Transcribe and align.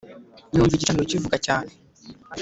Numva 0.51 0.73
igicaniro 0.75 1.05
kivuga 1.11 1.37
cyane 1.45 1.71